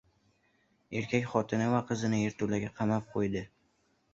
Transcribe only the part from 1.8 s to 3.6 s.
qizini yerto‘laga qamab qo‘ydi